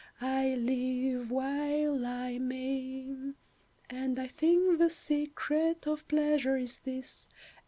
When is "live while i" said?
0.55-2.39